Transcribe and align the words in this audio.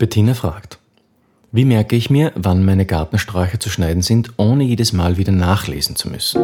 Bettina 0.00 0.32
fragt, 0.32 0.78
wie 1.52 1.66
merke 1.66 1.94
ich 1.94 2.08
mir, 2.08 2.32
wann 2.34 2.64
meine 2.64 2.86
Gartensträucher 2.86 3.60
zu 3.60 3.68
schneiden 3.68 4.00
sind, 4.00 4.30
ohne 4.38 4.64
jedes 4.64 4.94
Mal 4.94 5.18
wieder 5.18 5.30
nachlesen 5.30 5.94
zu 5.94 6.08
müssen? 6.08 6.40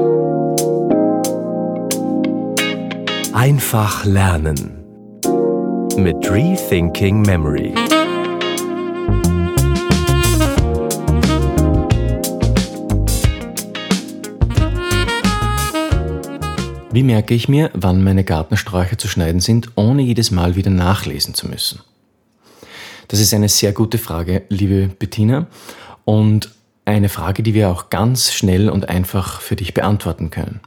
Einfach 3.33 4.05
lernen 4.05 4.85
mit 5.97 6.31
Rethinking 6.31 7.23
Memory. 7.23 7.73
Wie 16.93 17.03
merke 17.03 17.33
ich 17.33 17.49
mir, 17.49 17.71
wann 17.73 18.05
meine 18.05 18.23
Gartensträucher 18.23 18.99
zu 18.99 19.09
schneiden 19.09 19.41
sind, 19.41 19.71
ohne 19.77 20.03
jedes 20.03 20.31
Mal 20.31 20.57
wieder 20.57 20.71
nachlesen 20.71 21.33
zu 21.33 21.49
müssen? 21.49 21.81
Das 23.09 23.21
ist 23.21 23.35
eine 23.35 23.49
sehr 23.49 23.73
gute 23.73 23.99
Frage, 23.99 24.43
liebe 24.49 24.89
Bettina, 24.89 25.47
und 26.05 26.51
eine 26.85 27.09
Frage, 27.09 27.43
die 27.43 27.55
wir 27.55 27.71
auch 27.71 27.91
ganz 27.91 28.33
schnell 28.33 28.69
und 28.71 28.89
einfach 28.89 29.41
für 29.41 29.57
dich 29.57 29.75
beantworten 29.75 30.31
können. 30.31 30.61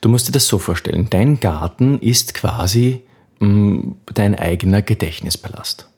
Du 0.00 0.08
musst 0.08 0.28
dir 0.28 0.32
das 0.32 0.46
so 0.46 0.58
vorstellen, 0.58 1.08
dein 1.10 1.40
Garten 1.40 1.98
ist 1.98 2.34
quasi 2.34 3.02
mm, 3.40 3.92
dein 4.14 4.36
eigener 4.36 4.82
Gedächtnispalast. 4.82 5.88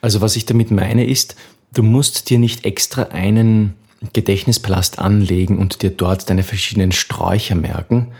Also 0.00 0.20
was 0.20 0.36
ich 0.36 0.46
damit 0.46 0.70
meine 0.70 1.06
ist, 1.06 1.36
du 1.72 1.82
musst 1.82 2.30
dir 2.30 2.38
nicht 2.38 2.64
extra 2.64 3.04
einen 3.04 3.74
Gedächtnispalast 4.12 4.98
anlegen 4.98 5.58
und 5.58 5.82
dir 5.82 5.90
dort 5.90 6.30
deine 6.30 6.42
verschiedenen 6.42 6.92
Sträucher 6.92 7.54
merken. 7.54 8.12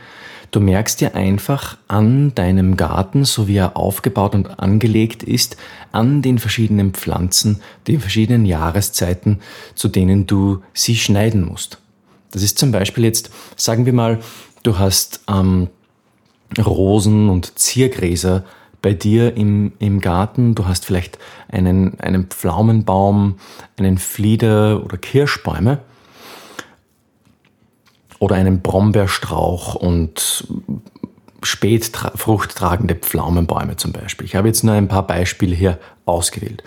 Du 0.50 0.60
merkst 0.60 1.00
dir 1.00 1.14
einfach 1.14 1.76
an 1.88 2.34
deinem 2.34 2.76
Garten, 2.76 3.24
so 3.24 3.48
wie 3.48 3.56
er 3.56 3.76
aufgebaut 3.76 4.34
und 4.34 4.58
angelegt 4.58 5.22
ist, 5.22 5.56
an 5.92 6.22
den 6.22 6.38
verschiedenen 6.38 6.92
Pflanzen, 6.92 7.60
den 7.86 8.00
verschiedenen 8.00 8.46
Jahreszeiten, 8.46 9.40
zu 9.74 9.88
denen 9.88 10.26
du 10.26 10.62
sie 10.72 10.96
schneiden 10.96 11.44
musst. 11.44 11.78
Das 12.30 12.42
ist 12.42 12.58
zum 12.58 12.72
Beispiel 12.72 13.04
jetzt, 13.04 13.30
sagen 13.56 13.84
wir 13.84 13.92
mal, 13.92 14.20
du 14.62 14.78
hast 14.78 15.20
ähm, 15.28 15.68
Rosen 16.58 17.28
und 17.28 17.58
Ziergräser 17.58 18.44
bei 18.80 18.94
dir 18.94 19.36
im, 19.36 19.72
im 19.78 20.00
Garten. 20.00 20.54
Du 20.54 20.66
hast 20.66 20.86
vielleicht 20.86 21.18
einen, 21.48 22.00
einen 22.00 22.26
Pflaumenbaum, 22.26 23.36
einen 23.76 23.98
Flieder 23.98 24.82
oder 24.84 24.96
Kirschbäume 24.96 25.80
oder 28.18 28.36
einen 28.36 28.60
Brombeerstrauch 28.60 29.74
und 29.74 30.46
spätfruchttragende 31.42 32.94
Pflaumenbäume 32.94 33.76
zum 33.76 33.92
Beispiel. 33.92 34.26
Ich 34.26 34.34
habe 34.34 34.48
jetzt 34.48 34.64
nur 34.64 34.74
ein 34.74 34.88
paar 34.88 35.06
Beispiele 35.06 35.54
hier 35.54 35.78
ausgewählt. 36.04 36.62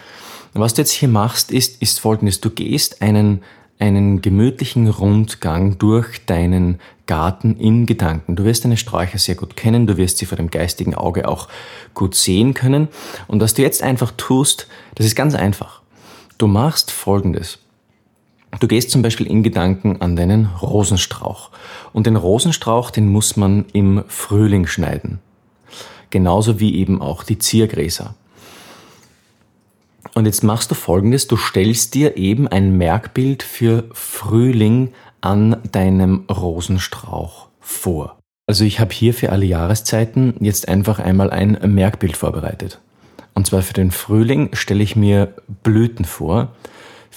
Was 0.54 0.74
du 0.74 0.82
jetzt 0.82 0.92
hier 0.92 1.10
machst, 1.10 1.52
ist, 1.52 1.82
ist 1.82 2.00
folgendes. 2.00 2.42
Du 2.42 2.50
gehst 2.50 3.02
einen, 3.02 3.42
einen 3.80 4.22
gemütlichen 4.22 4.88
Rundgang 4.88 5.78
durch 5.78 6.26
deinen 6.26 6.80
Garten 7.06 7.58
in 7.58 7.86
Gedanken. 7.86 8.36
Du 8.36 8.44
wirst 8.44 8.64
deine 8.64 8.78
Sträucher 8.78 9.18
sehr 9.18 9.36
gut 9.36 9.56
kennen, 9.56 9.88
du 9.88 9.98
wirst 9.98 10.18
sie 10.18 10.26
vor 10.26 10.38
dem 10.38 10.50
geistigen 10.50 10.96
Auge 10.96 11.28
auch 11.28 11.48
gut 11.94 12.16
sehen 12.16 12.54
können. 12.54 12.88
Und 13.28 13.42
was 13.42 13.54
du 13.54 13.62
jetzt 13.62 13.84
einfach 13.84 14.12
tust, 14.16 14.68
das 14.96 15.06
ist 15.06 15.16
ganz 15.16 15.36
einfach. 15.36 15.82
Du 16.38 16.48
machst 16.48 16.92
Folgendes. 16.92 17.60
Du 18.60 18.68
gehst 18.68 18.92
zum 18.92 19.02
Beispiel 19.02 19.28
in 19.28 19.44
Gedanken 19.44 20.02
an 20.02 20.16
deinen 20.16 20.48
Rosenstrauch. 20.62 21.50
Und 21.94 22.06
den 22.06 22.16
Rosenstrauch, 22.16 22.92
den 22.92 23.08
muss 23.08 23.38
man 23.38 23.66
im 23.74 24.04
Frühling 24.08 24.68
schneiden. 24.68 25.20
Genauso 26.10 26.60
wie 26.60 26.76
eben 26.76 27.02
auch 27.02 27.24
die 27.24 27.40
Ziergräser. 27.40 28.16
Und 30.14 30.26
jetzt 30.26 30.44
machst 30.44 30.70
du 30.70 30.76
folgendes, 30.76 31.28
du 31.28 31.38
stellst 31.38 31.94
dir 31.94 32.18
eben 32.18 32.48
ein 32.48 32.78
Merkbild 32.78 33.44
für 33.44 33.86
Frühling 33.94 34.92
an 35.22 35.58
deinem 35.72 36.26
Rosenstrauch 36.30 37.48
vor. 37.62 38.18
Also 38.48 38.66
ich 38.66 38.82
habe 38.82 38.94
hier 38.94 39.14
für 39.14 39.32
alle 39.32 39.46
Jahreszeiten 39.46 40.36
jetzt 40.42 40.68
einfach 40.68 41.00
einmal 41.00 41.30
ein 41.30 41.58
Merkbild 41.64 42.18
vorbereitet. 42.18 42.80
Und 43.34 43.48
zwar 43.48 43.62
für 43.62 43.74
den 43.74 43.92
Frühling 43.92 44.50
stelle 44.54 44.84
ich 44.84 44.98
mir 44.98 45.34
Blüten 45.64 46.04
vor, 46.04 46.50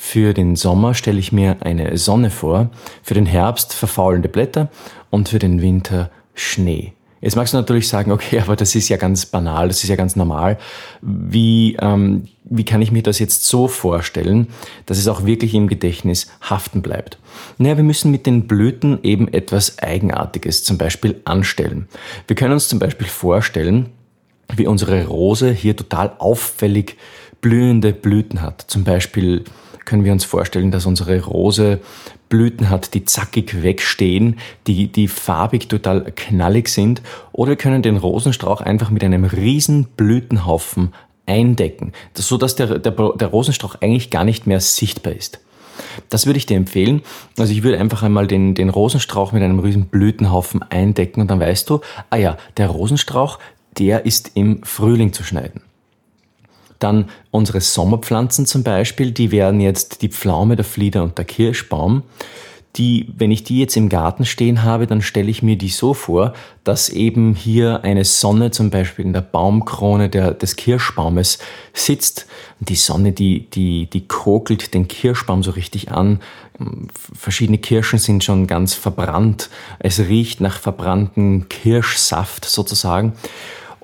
für 0.04 0.34
den 0.34 0.54
Sommer 0.54 0.92
stelle 0.92 1.18
ich 1.18 1.32
mir 1.32 1.56
eine 1.60 1.96
Sonne 1.96 2.30
vor, 2.30 2.70
für 3.02 3.14
den 3.14 3.24
Herbst 3.24 3.72
verfaulende 3.72 4.28
Blätter 4.28 4.68
und 5.08 5.30
für 5.30 5.38
den 5.38 5.62
Winter 5.62 6.10
Schnee. 6.34 6.92
Jetzt 7.22 7.36
magst 7.36 7.54
du 7.54 7.56
natürlich 7.56 7.88
sagen, 7.88 8.12
okay, 8.12 8.38
aber 8.42 8.54
das 8.54 8.74
ist 8.74 8.90
ja 8.90 8.98
ganz 8.98 9.24
banal, 9.24 9.68
das 9.68 9.82
ist 9.82 9.88
ja 9.88 9.96
ganz 9.96 10.14
normal. 10.14 10.58
Wie, 11.00 11.76
ähm, 11.80 12.28
wie 12.44 12.66
kann 12.66 12.82
ich 12.82 12.92
mir 12.92 13.02
das 13.02 13.18
jetzt 13.18 13.46
so 13.46 13.66
vorstellen, 13.66 14.48
dass 14.84 14.98
es 14.98 15.08
auch 15.08 15.24
wirklich 15.24 15.54
im 15.54 15.68
Gedächtnis 15.68 16.30
haften 16.42 16.82
bleibt? 16.82 17.18
Naja, 17.56 17.78
wir 17.78 17.84
müssen 17.84 18.10
mit 18.10 18.26
den 18.26 18.46
Blüten 18.46 18.98
eben 19.02 19.32
etwas 19.32 19.78
Eigenartiges 19.78 20.64
zum 20.64 20.76
Beispiel 20.76 21.22
anstellen. 21.24 21.88
Wir 22.26 22.36
können 22.36 22.52
uns 22.52 22.68
zum 22.68 22.78
Beispiel 22.78 23.06
vorstellen, 23.06 23.86
wie 24.54 24.66
unsere 24.66 25.06
Rose 25.06 25.50
hier 25.50 25.74
total 25.74 26.12
auffällig 26.18 26.98
blühende 27.40 27.94
Blüten 27.94 28.42
hat. 28.42 28.66
Zum 28.68 28.84
Beispiel 28.84 29.44
können 29.84 30.04
wir 30.04 30.12
uns 30.12 30.24
vorstellen, 30.24 30.70
dass 30.70 30.86
unsere 30.86 31.20
Rose 31.24 31.80
Blüten 32.28 32.70
hat, 32.70 32.94
die 32.94 33.04
zackig 33.04 33.62
wegstehen, 33.62 34.38
die, 34.66 34.88
die 34.88 35.08
farbig 35.08 35.68
total 35.68 36.12
knallig 36.16 36.68
sind. 36.68 37.02
Oder 37.32 37.50
wir 37.50 37.56
können 37.56 37.82
den 37.82 37.96
Rosenstrauch 37.96 38.60
einfach 38.60 38.90
mit 38.90 39.04
einem 39.04 39.24
riesen 39.24 39.84
Blütenhaufen 39.96 40.92
eindecken, 41.26 41.92
so 42.14 42.36
dass 42.36 42.56
der, 42.56 42.78
der, 42.78 42.92
der 42.92 43.28
Rosenstrauch 43.28 43.76
eigentlich 43.80 44.10
gar 44.10 44.24
nicht 44.24 44.46
mehr 44.46 44.60
sichtbar 44.60 45.12
ist. 45.12 45.40
Das 46.08 46.26
würde 46.26 46.38
ich 46.38 46.46
dir 46.46 46.56
empfehlen. 46.56 47.02
Also 47.38 47.52
ich 47.52 47.62
würde 47.62 47.78
einfach 47.78 48.02
einmal 48.02 48.26
den, 48.26 48.54
den 48.54 48.68
Rosenstrauch 48.68 49.32
mit 49.32 49.42
einem 49.42 49.58
riesen 49.58 49.86
Blütenhaufen 49.86 50.62
eindecken 50.62 51.20
und 51.20 51.30
dann 51.30 51.40
weißt 51.40 51.68
du, 51.68 51.80
ah 52.10 52.16
ja, 52.16 52.36
der 52.56 52.68
Rosenstrauch, 52.68 53.38
der 53.78 54.06
ist 54.06 54.32
im 54.34 54.62
Frühling 54.62 55.12
zu 55.12 55.24
schneiden. 55.24 55.62
Dann 56.84 57.06
unsere 57.30 57.62
Sommerpflanzen 57.62 58.44
zum 58.44 58.62
Beispiel, 58.62 59.10
die 59.10 59.30
werden 59.30 59.58
jetzt 59.58 60.02
die 60.02 60.10
Pflaume, 60.10 60.54
der 60.54 60.66
Flieder 60.66 61.02
und 61.02 61.16
der 61.16 61.24
Kirschbaum. 61.24 62.02
Die, 62.76 63.08
wenn 63.16 63.30
ich 63.30 63.42
die 63.42 63.58
jetzt 63.58 63.74
im 63.78 63.88
Garten 63.88 64.26
stehen 64.26 64.64
habe, 64.64 64.86
dann 64.86 65.00
stelle 65.00 65.30
ich 65.30 65.42
mir 65.42 65.56
die 65.56 65.70
so 65.70 65.94
vor, 65.94 66.34
dass 66.62 66.90
eben 66.90 67.34
hier 67.34 67.84
eine 67.84 68.04
Sonne 68.04 68.50
zum 68.50 68.68
Beispiel 68.68 69.06
in 69.06 69.14
der 69.14 69.22
Baumkrone 69.22 70.10
der, 70.10 70.32
des 70.32 70.56
Kirschbaumes 70.56 71.38
sitzt. 71.72 72.26
Die 72.60 72.74
Sonne, 72.74 73.12
die, 73.12 73.48
die, 73.48 73.86
die 73.86 74.06
kokelt 74.06 74.74
den 74.74 74.86
Kirschbaum 74.86 75.42
so 75.42 75.52
richtig 75.52 75.90
an. 75.90 76.20
Verschiedene 77.14 77.56
Kirschen 77.56 77.98
sind 77.98 78.24
schon 78.24 78.46
ganz 78.46 78.74
verbrannt. 78.74 79.48
Es 79.78 80.00
riecht 80.00 80.42
nach 80.42 80.58
verbrannten 80.58 81.48
Kirschsaft 81.48 82.44
sozusagen. 82.44 83.14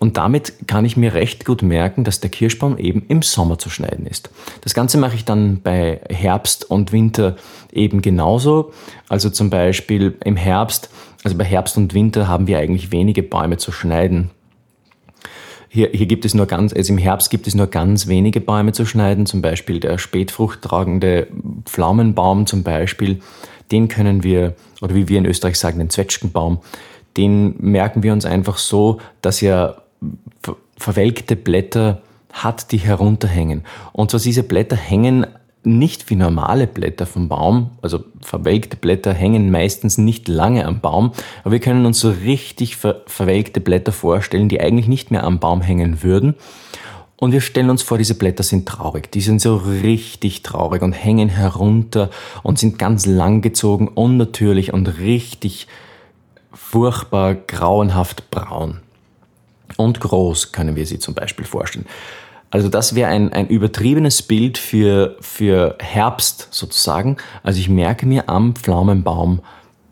Und 0.00 0.16
damit 0.16 0.66
kann 0.66 0.87
ich 0.87 0.97
mir 0.97 1.12
recht 1.12 1.44
gut 1.44 1.61
merken, 1.61 2.05
dass 2.05 2.21
der 2.21 2.31
Kirschbaum 2.31 2.78
eben 2.78 3.05
im 3.09 3.21
Sommer 3.21 3.59
zu 3.59 3.69
schneiden 3.69 4.06
ist. 4.06 4.31
Das 4.62 4.72
Ganze 4.72 4.97
mache 4.97 5.15
ich 5.15 5.27
dann 5.27 5.61
bei 5.61 6.00
Herbst 6.09 6.69
und 6.69 6.91
Winter 6.91 7.37
eben 7.71 8.00
genauso. 8.00 8.72
Also 9.11 9.28
zum 9.28 9.50
Beispiel 9.50 10.16
im 10.25 10.37
Herbst, 10.37 10.88
also 11.22 11.37
bei 11.37 11.44
Herbst 11.44 11.77
und 11.77 11.93
Winter 11.93 12.28
haben 12.28 12.47
wir 12.47 12.59
eigentlich 12.59 12.93
wenige 12.93 13.22
Bäume 13.22 13.59
zu 13.59 13.72
schneiden. 13.72 14.31
Hier, 15.69 15.91
hier 15.93 16.06
gibt 16.06 16.25
es 16.25 16.32
nur 16.32 16.47
ganz, 16.47 16.72
also 16.72 16.94
im 16.94 16.99
Herbst 16.99 17.28
gibt 17.28 17.47
es 17.47 17.55
nur 17.55 17.67
ganz 17.67 18.06
wenige 18.06 18.41
Bäume 18.41 18.72
zu 18.72 18.87
schneiden, 18.87 19.27
zum 19.27 19.43
Beispiel 19.43 19.81
der 19.81 19.99
spätfruchttragende 19.99 21.28
Pflaumenbaum 21.67 22.47
zum 22.47 22.62
Beispiel. 22.62 23.21
Den 23.71 23.88
können 23.88 24.22
wir, 24.22 24.56
oder 24.81 24.94
wie 24.94 25.09
wir 25.09 25.19
in 25.19 25.27
Österreich 25.27 25.59
sagen, 25.59 25.78
den 25.78 25.91
Zwetschgenbaum, 25.91 26.61
den 27.19 27.55
merken 27.59 28.03
wir 28.03 28.15
uns 28.15 28.25
einfach 28.25 28.56
so, 28.56 28.99
dass 29.21 29.43
er 29.43 29.82
verwelkte 30.77 31.37
Blätter 31.37 32.03
hat, 32.33 32.72
die 32.72 32.78
herunterhängen. 32.78 33.65
Und 33.93 34.11
zwar 34.11 34.20
diese 34.20 34.43
Blätter 34.43 34.76
hängen 34.76 35.26
nicht 35.62 36.08
wie 36.08 36.17
normale 36.17 36.67
Blätter 36.67 37.05
vom 37.05 37.29
Baum, 37.29 37.73
also 37.82 38.02
verwelkte 38.23 38.76
Blätter 38.76 39.12
hängen 39.12 39.50
meistens 39.50 39.99
nicht 39.99 40.26
lange 40.26 40.64
am 40.64 40.81
Baum, 40.81 41.12
aber 41.43 41.52
wir 41.52 41.61
können 41.61 41.85
uns 41.85 42.00
so 42.00 42.11
richtig 42.11 42.76
ver 42.76 43.02
verwelkte 43.06 43.61
Blätter 43.61 43.93
vorstellen, 43.93 44.49
die 44.49 44.61
eigentlich 44.61 44.88
nicht 44.88 45.11
mehr 45.11 45.25
am 45.25 45.38
Baum 45.38 45.61
hängen 45.61 46.03
würden. 46.03 46.35
Und 47.17 47.32
wir 47.32 47.43
stellen 47.43 47.69
uns 47.69 47.82
vor, 47.82 47.99
diese 47.99 48.14
Blätter 48.14 48.43
sind 48.43 48.67
traurig. 48.67 49.12
Die 49.12 49.20
sind 49.20 49.43
so 49.43 49.56
richtig 49.56 50.43
traurig 50.43 50.81
und 50.81 50.94
hängen 50.94 51.29
herunter 51.29 52.08
und 52.43 52.58
sind 52.58 52.79
ganz 52.79 53.05
langgezogen, 53.05 53.88
unnatürlich 53.88 54.73
und 54.73 54.99
richtig 54.99 55.67
furchtbar 56.55 57.35
grauenhaft 57.35 58.31
braun 58.31 58.81
und 59.76 60.00
groß 60.00 60.52
können 60.52 60.76
wir 60.76 60.87
sie 60.87 60.99
zum 60.99 61.14
Beispiel 61.14 61.44
vorstellen. 61.44 61.87
Also 62.50 62.69
das 62.69 62.94
wäre 62.94 63.11
ein, 63.11 63.32
ein 63.32 63.49
übertriebenes 63.49 64.22
Bild 64.22 64.58
für, 64.58 65.17
für 65.20 65.76
Herbst 65.78 66.49
sozusagen. 66.50 67.17
Also 67.43 67.61
ich 67.61 67.69
merke 67.69 68.06
mir 68.06 68.28
am 68.28 68.56
Pflaumenbaum 68.56 69.40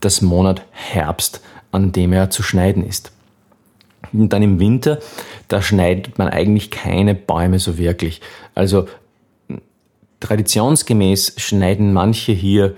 das 0.01 0.23
Monat 0.23 0.63
Herbst, 0.73 1.41
an 1.71 1.93
dem 1.93 2.13
er 2.13 2.31
zu 2.31 2.43
schneiden 2.43 2.85
ist. 2.85 3.13
Und 4.13 4.33
dann 4.33 4.43
im 4.43 4.59
Winter, 4.59 4.99
da 5.49 5.63
schneidet 5.63 6.19
man 6.19 6.29
eigentlich 6.29 6.71
keine 6.71 7.15
Bäume 7.15 7.59
so 7.59 7.79
wirklich. 7.79 8.21
Also 8.55 8.87
traditionsgemäß 10.21 11.35
schneiden 11.37 11.93
manche 11.93 12.33
hier 12.33 12.75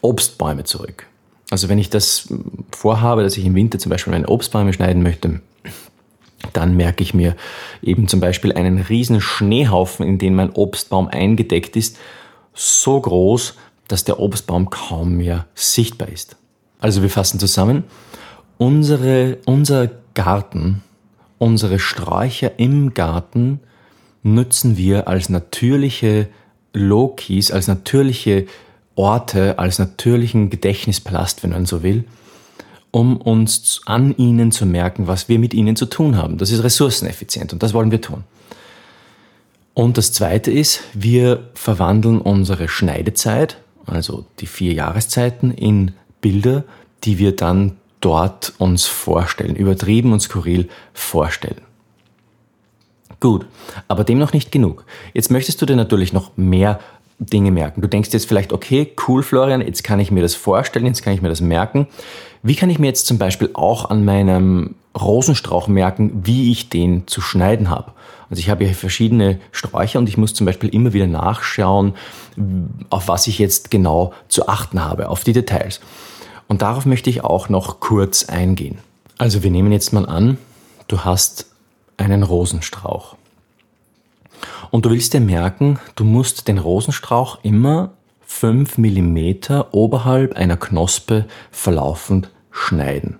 Obstbäume 0.00 0.64
zurück. 0.64 1.06
Also 1.50 1.68
wenn 1.68 1.78
ich 1.78 1.90
das 1.90 2.28
vorhabe, 2.70 3.22
dass 3.22 3.36
ich 3.36 3.44
im 3.44 3.54
Winter 3.54 3.78
zum 3.78 3.90
Beispiel 3.90 4.12
meine 4.12 4.28
Obstbäume 4.28 4.72
schneiden 4.72 5.02
möchte, 5.02 5.40
dann 6.52 6.76
merke 6.76 7.02
ich 7.02 7.14
mir 7.14 7.36
eben 7.82 8.08
zum 8.08 8.20
Beispiel 8.20 8.52
einen 8.52 8.78
riesen 8.78 9.20
Schneehaufen, 9.20 10.06
in 10.06 10.18
den 10.18 10.34
mein 10.34 10.50
Obstbaum 10.50 11.08
eingedeckt 11.08 11.76
ist, 11.76 11.98
so 12.54 13.00
groß, 13.00 13.54
dass 13.88 14.04
der 14.04 14.20
Obstbaum 14.20 14.70
kaum 14.70 15.16
mehr 15.16 15.46
sichtbar 15.54 16.08
ist. 16.08 16.36
Also 16.78 17.02
wir 17.02 17.10
fassen 17.10 17.40
zusammen, 17.40 17.84
unsere, 18.58 19.38
unser 19.46 19.90
Garten, 20.14 20.82
unsere 21.38 21.78
Sträucher 21.78 22.58
im 22.58 22.94
Garten 22.94 23.60
nutzen 24.22 24.76
wir 24.76 25.08
als 25.08 25.28
natürliche 25.28 26.28
Lokis, 26.72 27.50
als 27.50 27.66
natürliche 27.66 28.46
Orte, 28.94 29.58
als 29.58 29.78
natürlichen 29.78 30.50
Gedächtnispalast, 30.50 31.42
wenn 31.42 31.50
man 31.50 31.66
so 31.66 31.82
will, 31.82 32.04
um 32.90 33.16
uns 33.16 33.82
an 33.86 34.16
ihnen 34.16 34.52
zu 34.52 34.66
merken, 34.66 35.06
was 35.06 35.28
wir 35.28 35.38
mit 35.38 35.54
ihnen 35.54 35.76
zu 35.76 35.86
tun 35.86 36.16
haben. 36.16 36.38
Das 36.38 36.50
ist 36.50 36.62
ressourceneffizient 36.62 37.52
und 37.52 37.62
das 37.62 37.74
wollen 37.74 37.90
wir 37.90 38.00
tun. 38.00 38.24
Und 39.74 39.96
das 39.96 40.12
Zweite 40.12 40.50
ist, 40.50 40.80
wir 40.92 41.50
verwandeln 41.54 42.20
unsere 42.20 42.68
Schneidezeit, 42.68 43.58
also 43.86 44.26
die 44.40 44.46
vier 44.46 44.72
Jahreszeiten, 44.72 45.52
in 45.52 45.92
Bilder, 46.20 46.64
die 47.04 47.18
wir 47.18 47.36
dann 47.36 47.76
dort 48.00 48.54
uns 48.58 48.86
vorstellen, 48.86 49.54
übertrieben 49.54 50.12
und 50.12 50.20
skurril 50.20 50.68
vorstellen. 50.92 51.60
Gut, 53.20 53.46
aber 53.88 54.04
dem 54.04 54.18
noch 54.18 54.32
nicht 54.32 54.52
genug. 54.52 54.84
Jetzt 55.12 55.30
möchtest 55.30 55.60
du 55.60 55.66
dir 55.66 55.76
natürlich 55.76 56.12
noch 56.12 56.36
mehr 56.36 56.78
Dinge 57.18 57.50
merken. 57.50 57.80
Du 57.80 57.88
denkst 57.88 58.10
jetzt 58.12 58.26
vielleicht, 58.26 58.52
okay, 58.52 58.92
cool, 59.06 59.22
Florian, 59.22 59.60
jetzt 59.60 59.82
kann 59.82 60.00
ich 60.00 60.10
mir 60.10 60.22
das 60.22 60.34
vorstellen, 60.34 60.86
jetzt 60.86 61.02
kann 61.02 61.12
ich 61.12 61.22
mir 61.22 61.28
das 61.28 61.40
merken. 61.40 61.88
Wie 62.42 62.54
kann 62.54 62.70
ich 62.70 62.78
mir 62.78 62.86
jetzt 62.86 63.06
zum 63.06 63.18
Beispiel 63.18 63.50
auch 63.54 63.90
an 63.90 64.04
meinem 64.04 64.76
Rosenstrauch 64.98 65.68
merken, 65.68 66.22
wie 66.24 66.52
ich 66.52 66.68
den 66.68 67.06
zu 67.06 67.20
schneiden 67.20 67.70
habe? 67.70 67.92
Also 68.30 68.40
ich 68.40 68.50
habe 68.50 68.64
hier 68.64 68.74
verschiedene 68.74 69.40
Sträucher 69.52 69.98
und 69.98 70.08
ich 70.08 70.16
muss 70.16 70.34
zum 70.34 70.46
Beispiel 70.46 70.68
immer 70.68 70.92
wieder 70.92 71.06
nachschauen, 71.06 71.94
auf 72.90 73.08
was 73.08 73.26
ich 73.26 73.38
jetzt 73.38 73.70
genau 73.70 74.12
zu 74.28 74.48
achten 74.48 74.84
habe, 74.84 75.08
auf 75.08 75.24
die 75.24 75.32
Details. 75.32 75.80
Und 76.46 76.62
darauf 76.62 76.86
möchte 76.86 77.10
ich 77.10 77.24
auch 77.24 77.48
noch 77.48 77.80
kurz 77.80 78.28
eingehen. 78.28 78.78
Also 79.16 79.42
wir 79.42 79.50
nehmen 79.50 79.72
jetzt 79.72 79.92
mal 79.92 80.06
an, 80.06 80.38
du 80.86 81.04
hast 81.04 81.46
einen 81.96 82.22
Rosenstrauch. 82.22 83.16
Und 84.70 84.84
du 84.84 84.90
willst 84.90 85.14
dir 85.14 85.20
merken, 85.20 85.78
du 85.94 86.04
musst 86.04 86.48
den 86.48 86.58
Rosenstrauch 86.58 87.38
immer 87.42 87.92
5 88.26 88.78
mm 88.78 89.18
oberhalb 89.72 90.36
einer 90.36 90.56
Knospe 90.56 91.26
verlaufend 91.50 92.30
schneiden. 92.50 93.18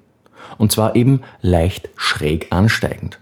Und 0.59 0.73
zwar 0.73 0.97
eben 0.97 1.23
leicht 1.41 1.89
schräg 1.97 2.49
ansteigend. 2.51 3.19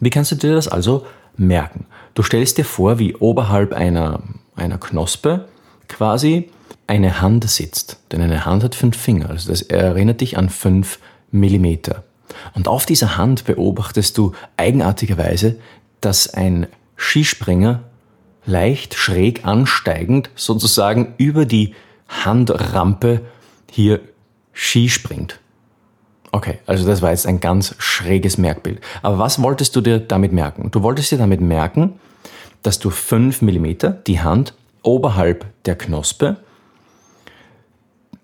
Wie 0.00 0.10
kannst 0.10 0.32
du 0.32 0.36
dir 0.36 0.54
das 0.54 0.68
also 0.68 1.06
merken? 1.36 1.86
Du 2.14 2.22
stellst 2.22 2.58
dir 2.58 2.64
vor, 2.64 2.98
wie 2.98 3.14
oberhalb 3.16 3.72
einer, 3.72 4.20
einer 4.56 4.78
Knospe 4.78 5.48
quasi 5.88 6.50
eine 6.86 7.20
Hand 7.20 7.48
sitzt. 7.48 7.98
Denn 8.10 8.20
eine 8.20 8.44
Hand 8.44 8.64
hat 8.64 8.74
fünf 8.74 8.96
Finger. 8.96 9.30
Also 9.30 9.50
das 9.50 9.62
erinnert 9.62 10.20
dich 10.20 10.36
an 10.36 10.48
5 10.48 10.98
mm. 11.30 11.74
Und 12.54 12.68
auf 12.68 12.86
dieser 12.86 13.16
Hand 13.16 13.44
beobachtest 13.44 14.18
du 14.18 14.32
eigenartigerweise, 14.56 15.58
dass 16.00 16.32
ein 16.32 16.66
Skispringer 17.00 17.82
leicht 18.44 18.94
schräg 18.94 19.46
ansteigend 19.46 20.28
sozusagen 20.34 21.14
über 21.16 21.46
die 21.46 21.74
Handrampe 22.08 23.22
hier 23.70 24.00
Ski 24.52 24.90
springt. 24.90 25.40
Okay, 26.30 26.58
also 26.66 26.86
das 26.86 27.00
war 27.00 27.10
jetzt 27.10 27.26
ein 27.26 27.40
ganz 27.40 27.74
schräges 27.78 28.36
Merkbild. 28.36 28.80
Aber 29.00 29.18
was 29.18 29.40
wolltest 29.40 29.74
du 29.74 29.80
dir 29.80 29.98
damit 29.98 30.32
merken? 30.32 30.70
Du 30.70 30.82
wolltest 30.82 31.10
dir 31.10 31.18
damit 31.18 31.40
merken, 31.40 31.98
dass 32.62 32.78
du 32.78 32.90
5 32.90 33.40
mm 33.40 33.66
die 34.06 34.20
Hand 34.20 34.54
oberhalb 34.82 35.46
der 35.64 35.76
Knospe 35.76 36.36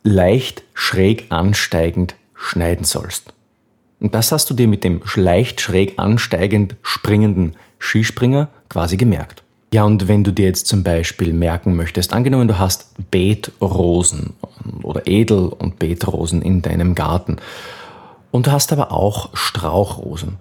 leicht 0.02 0.62
schräg 0.74 1.26
ansteigend 1.30 2.14
schneiden 2.34 2.84
sollst. 2.84 3.32
Und 4.00 4.14
das 4.14 4.30
hast 4.30 4.50
du 4.50 4.54
dir 4.54 4.68
mit 4.68 4.84
dem 4.84 5.00
leicht 5.14 5.62
schräg 5.62 5.94
ansteigend 5.98 6.76
springenden 6.82 7.56
Skispringer 7.78 8.48
quasi 8.68 8.96
gemerkt. 8.96 9.42
Ja, 9.72 9.84
und 9.84 10.08
wenn 10.08 10.24
du 10.24 10.32
dir 10.32 10.46
jetzt 10.46 10.66
zum 10.68 10.82
Beispiel 10.82 11.32
merken 11.32 11.76
möchtest, 11.76 12.12
angenommen 12.12 12.48
du 12.48 12.58
hast 12.58 12.94
Beetrosen 13.10 14.34
oder 14.82 15.06
Edel- 15.06 15.48
und 15.48 15.78
Beetrosen 15.78 16.40
in 16.40 16.62
deinem 16.62 16.94
Garten 16.94 17.36
und 18.30 18.46
du 18.46 18.52
hast 18.52 18.72
aber 18.72 18.92
auch 18.92 19.30
Strauchrosen. 19.34 20.38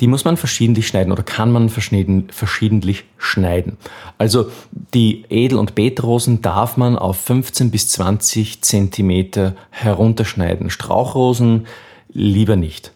Die 0.00 0.08
muss 0.08 0.24
man 0.24 0.36
verschiedentlich 0.36 0.88
schneiden 0.88 1.12
oder 1.12 1.22
kann 1.22 1.52
man 1.52 1.68
verschiedentlich 1.70 3.04
schneiden. 3.16 3.78
Also 4.18 4.50
die 4.92 5.24
Edel- 5.30 5.58
und 5.58 5.74
Beetrosen 5.74 6.42
darf 6.42 6.76
man 6.76 6.96
auf 6.96 7.18
15 7.18 7.70
bis 7.70 7.88
20 7.88 8.62
Zentimeter 8.62 9.54
herunterschneiden. 9.70 10.70
Strauchrosen 10.70 11.66
lieber 12.12 12.56
nicht. 12.56 12.92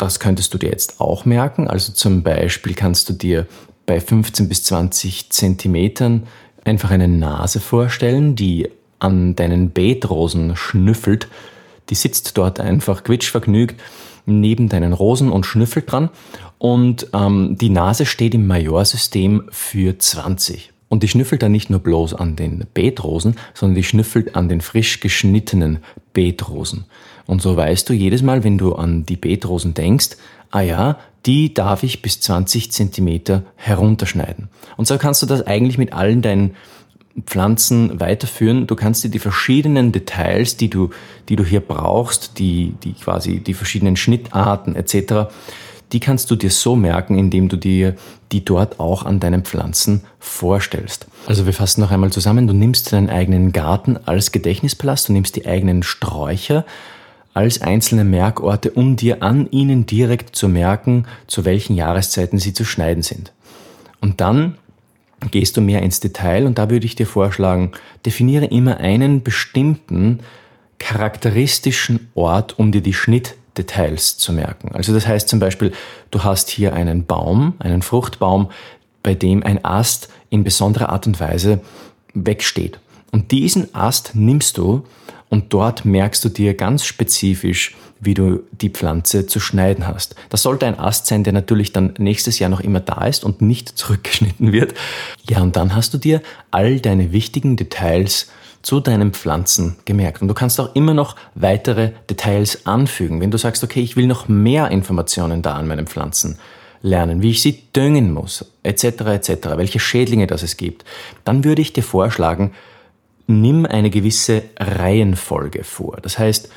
Das 0.00 0.18
könntest 0.18 0.54
du 0.54 0.58
dir 0.58 0.70
jetzt 0.70 0.98
auch 0.98 1.26
merken. 1.26 1.68
Also 1.68 1.92
zum 1.92 2.22
Beispiel 2.22 2.72
kannst 2.72 3.10
du 3.10 3.12
dir 3.12 3.46
bei 3.84 4.00
15 4.00 4.48
bis 4.48 4.62
20 4.64 5.28
Zentimetern 5.28 6.26
einfach 6.64 6.90
eine 6.90 7.06
Nase 7.06 7.60
vorstellen, 7.60 8.34
die 8.34 8.70
an 8.98 9.36
deinen 9.36 9.72
Beetrosen 9.72 10.56
schnüffelt. 10.56 11.28
Die 11.90 11.94
sitzt 11.94 12.38
dort 12.38 12.60
einfach 12.60 13.04
quitschvergnügt 13.04 13.78
neben 14.24 14.70
deinen 14.70 14.94
Rosen 14.94 15.30
und 15.30 15.44
schnüffelt 15.44 15.92
dran. 15.92 16.08
Und 16.56 17.08
ähm, 17.12 17.58
die 17.60 17.68
Nase 17.68 18.06
steht 18.06 18.34
im 18.34 18.46
Majorsystem 18.46 19.48
für 19.50 19.98
20. 19.98 20.72
Und 20.90 21.04
die 21.04 21.08
schnüffelt 21.08 21.42
dann 21.42 21.52
nicht 21.52 21.70
nur 21.70 21.78
bloß 21.78 22.14
an 22.14 22.34
den 22.36 22.66
Beetrosen, 22.74 23.36
sondern 23.54 23.76
die 23.76 23.84
schnüffelt 23.84 24.34
an 24.34 24.48
den 24.48 24.60
frisch 24.60 25.00
geschnittenen 25.00 25.78
Beetrosen. 26.12 26.84
Und 27.26 27.40
so 27.40 27.56
weißt 27.56 27.88
du 27.88 27.92
jedes 27.92 28.22
Mal, 28.22 28.42
wenn 28.42 28.58
du 28.58 28.74
an 28.74 29.06
die 29.06 29.16
Beetrosen 29.16 29.72
denkst, 29.72 30.16
ah 30.50 30.62
ja, 30.62 30.98
die 31.26 31.54
darf 31.54 31.84
ich 31.84 32.02
bis 32.02 32.20
20 32.20 32.72
Zentimeter 32.72 33.44
herunterschneiden. 33.54 34.48
Und 34.76 34.88
so 34.88 34.98
kannst 34.98 35.22
du 35.22 35.26
das 35.26 35.46
eigentlich 35.46 35.78
mit 35.78 35.92
allen 35.92 36.22
deinen 36.22 36.56
Pflanzen 37.24 38.00
weiterführen. 38.00 38.66
Du 38.66 38.74
kannst 38.74 39.04
dir 39.04 39.10
die 39.10 39.20
verschiedenen 39.20 39.92
Details, 39.92 40.56
die 40.56 40.70
du, 40.70 40.90
die 41.28 41.36
du 41.36 41.44
hier 41.44 41.60
brauchst, 41.60 42.38
die, 42.40 42.74
die 42.82 42.94
quasi 42.94 43.38
die 43.38 43.54
verschiedenen 43.54 43.96
Schnittarten 43.96 44.74
etc., 44.74 45.30
die 45.92 46.00
kannst 46.00 46.30
du 46.30 46.36
dir 46.36 46.50
so 46.50 46.76
merken, 46.76 47.18
indem 47.18 47.48
du 47.48 47.56
dir 47.56 47.96
die 48.32 48.44
dort 48.44 48.78
auch 48.78 49.04
an 49.04 49.20
deinen 49.20 49.42
Pflanzen 49.42 50.02
vorstellst. 50.18 51.06
Also 51.26 51.46
wir 51.46 51.52
fassen 51.52 51.80
noch 51.80 51.90
einmal 51.90 52.12
zusammen. 52.12 52.46
Du 52.46 52.52
nimmst 52.52 52.92
deinen 52.92 53.10
eigenen 53.10 53.52
Garten 53.52 53.98
als 54.04 54.32
Gedächtnispalast, 54.32 55.08
du 55.08 55.12
nimmst 55.12 55.36
die 55.36 55.46
eigenen 55.46 55.82
Sträucher 55.82 56.64
als 57.34 57.62
einzelne 57.62 58.04
Merkorte, 58.04 58.70
um 58.72 58.96
dir 58.96 59.22
an 59.22 59.48
ihnen 59.50 59.86
direkt 59.86 60.34
zu 60.34 60.48
merken, 60.48 61.06
zu 61.26 61.44
welchen 61.44 61.76
Jahreszeiten 61.76 62.38
sie 62.38 62.52
zu 62.52 62.64
schneiden 62.64 63.02
sind. 63.02 63.32
Und 64.00 64.20
dann 64.20 64.56
gehst 65.30 65.56
du 65.56 65.60
mehr 65.60 65.82
ins 65.82 66.00
Detail 66.00 66.46
und 66.46 66.58
da 66.58 66.70
würde 66.70 66.86
ich 66.86 66.96
dir 66.96 67.06
vorschlagen, 67.06 67.72
definiere 68.04 68.46
immer 68.46 68.78
einen 68.78 69.22
bestimmten 69.22 70.20
charakteristischen 70.78 72.08
Ort, 72.14 72.58
um 72.58 72.72
dir 72.72 72.80
die 72.80 72.94
Schnittdetails 73.60 74.16
zu 74.16 74.32
merken. 74.32 74.70
Also 74.74 74.92
das 74.92 75.06
heißt 75.06 75.28
zum 75.28 75.38
Beispiel, 75.38 75.72
du 76.10 76.24
hast 76.24 76.48
hier 76.48 76.72
einen 76.72 77.06
Baum, 77.06 77.54
einen 77.58 77.82
Fruchtbaum, 77.82 78.50
bei 79.02 79.14
dem 79.14 79.42
ein 79.42 79.64
Ast 79.64 80.08
in 80.30 80.44
besonderer 80.44 80.90
Art 80.90 81.06
und 81.06 81.20
Weise 81.20 81.60
wegsteht. 82.14 82.78
Und 83.12 83.30
diesen 83.30 83.74
Ast 83.74 84.14
nimmst 84.14 84.58
du 84.58 84.84
und 85.28 85.52
dort 85.52 85.84
merkst 85.84 86.24
du 86.24 86.28
dir 86.28 86.54
ganz 86.54 86.84
spezifisch, 86.84 87.76
wie 88.00 88.14
du 88.14 88.40
die 88.52 88.70
Pflanze 88.70 89.26
zu 89.26 89.40
schneiden 89.40 89.86
hast. 89.86 90.14
Das 90.30 90.42
sollte 90.42 90.66
ein 90.66 90.78
Ast 90.78 91.06
sein, 91.06 91.22
der 91.22 91.32
natürlich 91.32 91.72
dann 91.72 91.94
nächstes 91.98 92.38
Jahr 92.38 92.48
noch 92.48 92.60
immer 92.60 92.80
da 92.80 93.04
ist 93.04 93.24
und 93.24 93.42
nicht 93.42 93.68
zurückgeschnitten 93.68 94.52
wird. 94.52 94.74
Ja, 95.28 95.42
und 95.42 95.56
dann 95.56 95.74
hast 95.74 95.92
du 95.92 95.98
dir 95.98 96.22
all 96.50 96.80
deine 96.80 97.12
wichtigen 97.12 97.56
Details 97.56 98.30
zu 98.62 98.80
deinen 98.80 99.12
Pflanzen 99.12 99.76
gemerkt. 99.84 100.22
Und 100.22 100.28
du 100.28 100.34
kannst 100.34 100.60
auch 100.60 100.74
immer 100.74 100.94
noch 100.94 101.16
weitere 101.34 101.92
Details 102.08 102.66
anfügen. 102.66 103.20
Wenn 103.20 103.30
du 103.30 103.38
sagst, 103.38 103.64
okay, 103.64 103.80
ich 103.80 103.96
will 103.96 104.06
noch 104.06 104.28
mehr 104.28 104.70
Informationen 104.70 105.42
da 105.42 105.54
an 105.54 105.66
meinen 105.66 105.86
Pflanzen 105.86 106.38
lernen, 106.82 107.22
wie 107.22 107.30
ich 107.30 107.42
sie 107.42 107.62
düngen 107.74 108.12
muss, 108.12 108.44
etc., 108.62 108.84
etc., 108.84 109.32
welche 109.56 109.80
Schädlinge 109.80 110.26
das 110.26 110.42
es 110.42 110.56
gibt, 110.56 110.84
dann 111.24 111.44
würde 111.44 111.62
ich 111.62 111.72
dir 111.72 111.82
vorschlagen, 111.82 112.52
nimm 113.26 113.66
eine 113.66 113.90
gewisse 113.90 114.42
Reihenfolge 114.58 115.64
vor. 115.64 115.98
Das 116.02 116.18
heißt, 116.18 116.50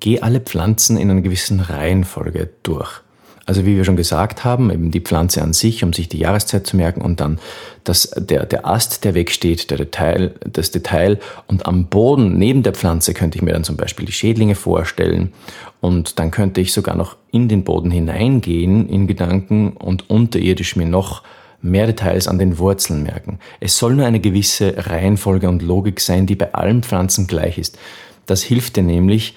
geh 0.00 0.20
alle 0.20 0.40
Pflanzen 0.40 0.96
in 0.96 1.10
einer 1.10 1.20
gewissen 1.20 1.60
Reihenfolge 1.60 2.50
durch. 2.62 3.03
Also 3.46 3.66
wie 3.66 3.76
wir 3.76 3.84
schon 3.84 3.96
gesagt 3.96 4.44
haben, 4.44 4.70
eben 4.70 4.90
die 4.90 5.00
Pflanze 5.00 5.42
an 5.42 5.52
sich, 5.52 5.84
um 5.84 5.92
sich 5.92 6.08
die 6.08 6.18
Jahreszeit 6.18 6.66
zu 6.66 6.76
merken 6.76 7.02
und 7.02 7.20
dann 7.20 7.38
das, 7.84 8.10
der, 8.16 8.46
der 8.46 8.66
Ast, 8.66 9.04
der 9.04 9.14
wegsteht, 9.14 9.70
der 9.70 9.76
Detail, 9.76 10.34
das 10.50 10.70
Detail 10.70 11.18
und 11.46 11.66
am 11.66 11.86
Boden 11.86 12.38
neben 12.38 12.62
der 12.62 12.72
Pflanze 12.72 13.12
könnte 13.12 13.36
ich 13.36 13.42
mir 13.42 13.52
dann 13.52 13.64
zum 13.64 13.76
Beispiel 13.76 14.06
die 14.06 14.12
Schädlinge 14.12 14.54
vorstellen 14.54 15.34
und 15.82 16.18
dann 16.18 16.30
könnte 16.30 16.62
ich 16.62 16.72
sogar 16.72 16.96
noch 16.96 17.16
in 17.32 17.48
den 17.48 17.64
Boden 17.64 17.90
hineingehen 17.90 18.88
in 18.88 19.06
Gedanken 19.06 19.72
und 19.72 20.08
unterirdisch 20.08 20.76
mir 20.76 20.86
noch 20.86 21.22
mehr 21.60 21.86
Details 21.86 22.28
an 22.28 22.38
den 22.38 22.58
Wurzeln 22.58 23.02
merken. 23.02 23.38
Es 23.60 23.76
soll 23.76 23.94
nur 23.94 24.06
eine 24.06 24.20
gewisse 24.20 24.74
Reihenfolge 24.86 25.48
und 25.48 25.62
Logik 25.62 26.00
sein, 26.00 26.26
die 26.26 26.36
bei 26.36 26.54
allen 26.54 26.82
Pflanzen 26.82 27.26
gleich 27.26 27.58
ist. 27.58 27.78
Das 28.26 28.42
hilft 28.42 28.76
dir 28.76 28.82
nämlich, 28.82 29.34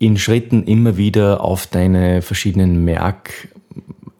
in 0.00 0.16
Schritten 0.16 0.64
immer 0.64 0.96
wieder 0.96 1.44
auf 1.44 1.68
deine 1.68 2.22
verschiedenen 2.22 2.84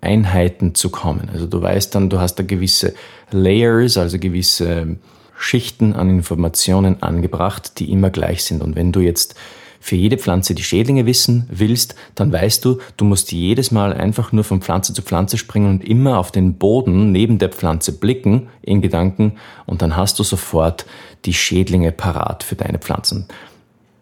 Merkeinheiten 0.03 0.75
zu 0.75 0.91
kommen. 0.91 1.31
Also 1.33 1.47
du 1.47 1.61
weißt 1.63 1.95
dann, 1.95 2.11
du 2.11 2.21
hast 2.21 2.35
da 2.35 2.43
gewisse 2.43 2.95
Layers, 3.31 3.97
also 3.97 4.19
gewisse 4.19 4.99
Schichten 5.39 5.95
an 5.95 6.11
Informationen 6.11 7.03
angebracht, 7.03 7.79
die 7.79 7.91
immer 7.91 8.11
gleich 8.11 8.45
sind. 8.45 8.63
Und 8.63 8.77
wenn 8.77 8.93
du 8.93 9.01
jetzt 9.01 9.37
für 9.81 9.97
jede 9.97 10.19
Pflanze 10.19 10.55
die 10.55 10.63
Schädlinge 10.63 11.07
wissen 11.07 11.49
willst, 11.51 11.95
dann 12.15 12.31
weißt 12.31 12.63
du, 12.63 12.81
du 12.99 13.07
musst 13.07 13.33
jedes 13.33 13.71
Mal 13.71 13.95
einfach 13.95 14.33
nur 14.33 14.45
von 14.45 14.61
Pflanze 14.61 14.93
zu 14.93 15.01
Pflanze 15.01 15.39
springen 15.39 15.71
und 15.71 15.83
immer 15.83 16.19
auf 16.19 16.31
den 16.31 16.59
Boden 16.59 17.11
neben 17.11 17.39
der 17.39 17.49
Pflanze 17.49 17.93
blicken 17.93 18.51
in 18.61 18.83
Gedanken 18.83 19.37
und 19.65 19.81
dann 19.81 19.97
hast 19.97 20.19
du 20.19 20.25
sofort 20.25 20.85
die 21.25 21.33
Schädlinge 21.33 21.91
parat 21.91 22.43
für 22.43 22.57
deine 22.57 22.79
Pflanzen 22.79 23.27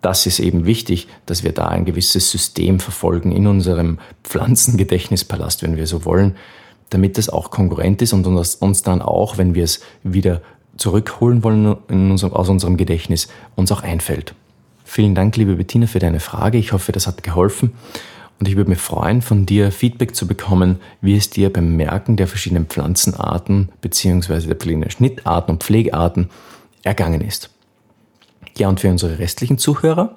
das 0.00 0.26
ist 0.26 0.38
eben 0.38 0.64
wichtig, 0.64 1.08
dass 1.26 1.42
wir 1.42 1.52
da 1.52 1.68
ein 1.68 1.84
gewisses 1.84 2.30
System 2.30 2.80
verfolgen 2.80 3.32
in 3.32 3.46
unserem 3.46 3.98
Pflanzengedächtnispalast, 4.24 5.62
wenn 5.62 5.76
wir 5.76 5.86
so 5.86 6.04
wollen, 6.04 6.36
damit 6.90 7.18
das 7.18 7.28
auch 7.28 7.50
konkurrent 7.50 8.00
ist 8.02 8.12
und 8.12 8.26
uns 8.26 8.82
dann 8.82 9.02
auch, 9.02 9.38
wenn 9.38 9.54
wir 9.54 9.64
es 9.64 9.80
wieder 10.02 10.40
zurückholen 10.76 11.42
wollen 11.42 11.74
unserem, 12.10 12.32
aus 12.32 12.48
unserem 12.48 12.76
Gedächtnis, 12.76 13.28
uns 13.56 13.72
auch 13.72 13.82
einfällt. 13.82 14.34
Vielen 14.84 15.14
Dank, 15.14 15.36
liebe 15.36 15.56
Bettina, 15.56 15.86
für 15.86 15.98
deine 15.98 16.20
Frage. 16.20 16.56
Ich 16.56 16.72
hoffe, 16.72 16.92
das 16.92 17.06
hat 17.06 17.22
geholfen. 17.22 17.72
Und 18.40 18.48
ich 18.48 18.56
würde 18.56 18.70
mich 18.70 18.78
freuen, 18.78 19.20
von 19.20 19.46
dir 19.46 19.72
Feedback 19.72 20.14
zu 20.14 20.28
bekommen, 20.28 20.78
wie 21.00 21.16
es 21.16 21.28
dir 21.28 21.52
beim 21.52 21.76
Merken 21.76 22.16
der 22.16 22.28
verschiedenen 22.28 22.66
Pflanzenarten 22.66 23.70
bzw. 23.80 24.46
der 24.46 24.56
verschiedenen 24.56 24.90
Schnittarten 24.90 25.54
und 25.54 25.64
Pflegearten 25.64 26.30
ergangen 26.84 27.20
ist. 27.20 27.50
Ja, 28.58 28.68
und 28.68 28.80
für 28.80 28.90
unsere 28.90 29.20
restlichen 29.20 29.56
Zuhörer, 29.56 30.16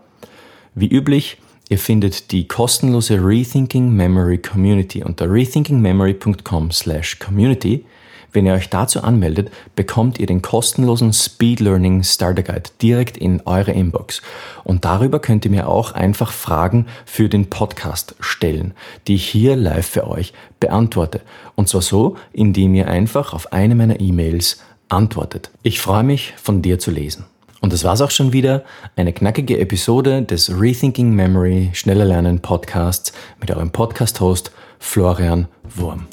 wie 0.74 0.88
üblich, 0.88 1.38
ihr 1.70 1.78
findet 1.78 2.32
die 2.32 2.48
kostenlose 2.48 3.24
Rethinking 3.24 3.92
Memory 3.92 4.40
Community 4.40 5.04
unter 5.04 5.32
rethinkingmemory.com 5.32 6.72
slash 6.72 7.20
community. 7.20 7.86
Wenn 8.34 8.48
ihr 8.48 8.54
euch 8.54 8.70
dazu 8.70 9.04
anmeldet, 9.04 9.52
bekommt 9.76 10.18
ihr 10.18 10.26
den 10.26 10.42
kostenlosen 10.42 11.14
Speed 11.14 11.60
Learning 11.60 12.02
Starter 12.02 12.42
Guide 12.42 12.72
direkt 12.82 13.16
in 13.16 13.42
eure 13.46 13.74
Inbox. 13.74 14.24
Und 14.64 14.86
darüber 14.86 15.20
könnt 15.20 15.46
ihr 15.46 15.52
mir 15.52 15.70
auch 15.70 15.92
einfach 15.92 16.32
Fragen 16.32 16.88
für 17.06 17.30
den 17.30 17.48
Podcast 17.52 18.16
stellen, 18.22 18.74
die 19.08 19.16
ich 19.16 19.30
hier 19.30 19.56
live 19.56 19.86
für 19.86 20.08
euch 20.08 20.34
beantworte. 20.60 21.22
Und 21.54 21.70
zwar 21.70 21.84
so, 21.84 22.18
indem 22.34 22.74
ihr 22.74 22.88
einfach 22.88 23.34
auf 23.34 23.54
eine 23.54 23.76
meiner 23.76 24.00
E-Mails 24.00 24.64
antwortet. 24.90 25.52
Ich 25.62 25.80
freue 25.80 26.04
mich, 26.04 26.34
von 26.38 26.64
dir 26.64 26.80
zu 26.80 26.90
lesen. 26.90 27.26
Und 27.62 27.72
das 27.72 27.84
war's 27.84 28.02
auch 28.02 28.12
schon 28.12 28.34
wieder. 28.34 28.64
Eine 28.96 29.14
knackige 29.14 29.60
Episode 29.60 30.24
des 30.24 30.52
Rethinking 30.60 31.12
Memory 31.14 31.70
Schneller 31.74 32.06
Lernen 32.06 32.40
Podcasts 32.40 33.14
mit 33.40 33.52
eurem 33.52 33.72
Podcast-Host 33.72 34.52
Florian 34.80 35.48
Wurm. 35.76 36.08